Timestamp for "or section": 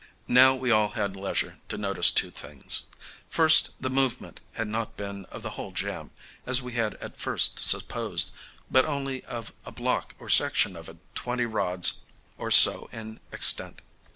10.17-10.75